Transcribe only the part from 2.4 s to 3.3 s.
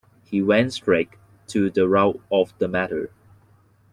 the matter.